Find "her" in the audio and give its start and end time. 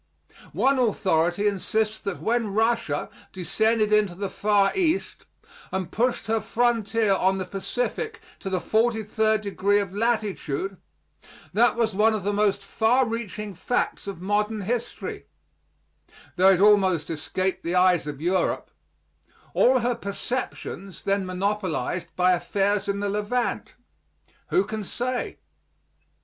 6.25-6.41, 19.81-19.93